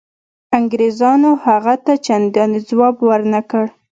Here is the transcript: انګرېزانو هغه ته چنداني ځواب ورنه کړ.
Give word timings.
انګرېزانو 0.57 1.31
هغه 1.45 1.75
ته 1.85 1.93
چنداني 2.05 2.59
ځواب 2.69 2.95
ورنه 3.09 3.41
کړ. 3.51 3.65